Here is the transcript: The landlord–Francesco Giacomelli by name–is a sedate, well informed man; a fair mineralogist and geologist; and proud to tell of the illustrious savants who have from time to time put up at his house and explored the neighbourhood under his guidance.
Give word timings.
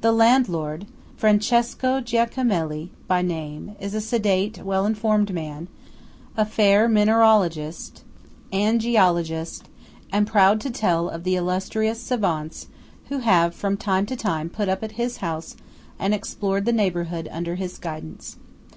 The 0.00 0.10
landlord–Francesco 0.10 2.00
Giacomelli 2.00 2.90
by 3.06 3.22
name–is 3.22 3.94
a 3.94 4.00
sedate, 4.00 4.58
well 4.64 4.84
informed 4.84 5.32
man; 5.32 5.68
a 6.36 6.44
fair 6.44 6.88
mineralogist 6.88 8.02
and 8.52 8.80
geologist; 8.80 9.68
and 10.10 10.26
proud 10.26 10.60
to 10.62 10.70
tell 10.72 11.08
of 11.08 11.22
the 11.22 11.36
illustrious 11.36 12.00
savants 12.00 12.66
who 13.10 13.18
have 13.18 13.54
from 13.54 13.76
time 13.76 14.06
to 14.06 14.16
time 14.16 14.50
put 14.50 14.68
up 14.68 14.82
at 14.82 14.98
his 14.98 15.18
house 15.18 15.54
and 16.00 16.14
explored 16.14 16.64
the 16.64 16.72
neighbourhood 16.72 17.28
under 17.30 17.54
his 17.54 17.78
guidance. 17.78 18.34